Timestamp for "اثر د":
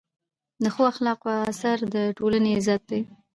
1.51-1.95